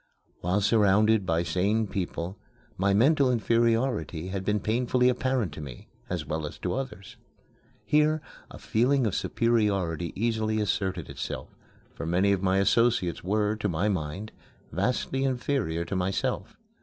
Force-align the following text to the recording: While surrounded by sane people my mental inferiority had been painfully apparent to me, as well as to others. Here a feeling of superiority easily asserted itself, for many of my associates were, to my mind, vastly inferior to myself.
While 0.39 0.61
surrounded 0.61 1.27
by 1.27 1.43
sane 1.43 1.85
people 1.85 2.39
my 2.75 2.91
mental 2.91 3.31
inferiority 3.31 4.29
had 4.29 4.43
been 4.43 4.59
painfully 4.59 5.09
apparent 5.09 5.51
to 5.53 5.61
me, 5.61 5.89
as 6.09 6.25
well 6.25 6.47
as 6.47 6.57
to 6.57 6.73
others. 6.73 7.17
Here 7.85 8.19
a 8.49 8.57
feeling 8.57 9.05
of 9.05 9.13
superiority 9.13 10.11
easily 10.15 10.59
asserted 10.59 11.07
itself, 11.07 11.49
for 11.93 12.07
many 12.07 12.31
of 12.31 12.41
my 12.41 12.57
associates 12.57 13.23
were, 13.23 13.55
to 13.57 13.69
my 13.69 13.89
mind, 13.89 14.31
vastly 14.71 15.23
inferior 15.23 15.85
to 15.85 15.95
myself. 15.95 16.57